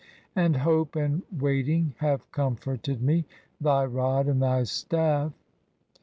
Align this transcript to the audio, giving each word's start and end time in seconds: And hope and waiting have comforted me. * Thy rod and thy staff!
And 0.35 0.55
hope 0.55 0.95
and 0.95 1.21
waiting 1.31 1.93
have 1.99 2.31
comforted 2.31 3.03
me. 3.03 3.23
* 3.43 3.61
Thy 3.61 3.85
rod 3.85 4.25
and 4.25 4.41
thy 4.41 4.63
staff! 4.63 5.31